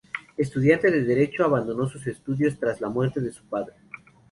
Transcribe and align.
Estudiante 0.35 0.89
de 0.89 1.03
derecho, 1.03 1.43
abandonó 1.45 1.85
sus 1.87 2.07
estudios 2.07 2.57
tras 2.57 2.81
la 2.81 2.89
muerte 2.89 3.21
de 3.21 3.31
su 3.31 3.43
padre. 3.43 3.75